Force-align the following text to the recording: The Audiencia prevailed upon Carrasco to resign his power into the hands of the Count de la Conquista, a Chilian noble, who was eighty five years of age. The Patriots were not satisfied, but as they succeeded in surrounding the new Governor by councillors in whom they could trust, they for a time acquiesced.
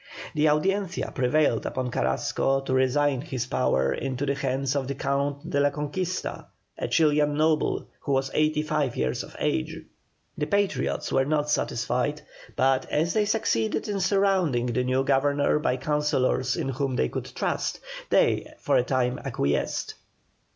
The 0.33 0.47
Audiencia 0.49 1.11
prevailed 1.13 1.67
upon 1.67 1.91
Carrasco 1.91 2.61
to 2.61 2.73
resign 2.73 3.21
his 3.21 3.45
power 3.45 3.93
into 3.93 4.25
the 4.25 4.33
hands 4.33 4.75
of 4.75 4.87
the 4.87 4.95
Count 4.95 5.47
de 5.47 5.59
la 5.59 5.69
Conquista, 5.69 6.47
a 6.79 6.87
Chilian 6.87 7.35
noble, 7.37 7.85
who 7.99 8.13
was 8.13 8.31
eighty 8.33 8.63
five 8.63 8.97
years 8.97 9.21
of 9.23 9.35
age. 9.37 9.79
The 10.39 10.47
Patriots 10.47 11.11
were 11.11 11.23
not 11.25 11.51
satisfied, 11.51 12.23
but 12.55 12.89
as 12.89 13.13
they 13.13 13.25
succeeded 13.25 13.87
in 13.87 13.99
surrounding 13.99 14.65
the 14.65 14.83
new 14.83 15.03
Governor 15.03 15.59
by 15.59 15.77
councillors 15.77 16.55
in 16.57 16.69
whom 16.69 16.95
they 16.95 17.07
could 17.07 17.31
trust, 17.35 17.79
they 18.09 18.51
for 18.57 18.77
a 18.77 18.83
time 18.83 19.19
acquiesced. 19.23 19.93